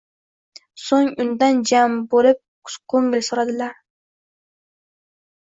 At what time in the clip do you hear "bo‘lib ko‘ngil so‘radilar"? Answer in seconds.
2.15-3.79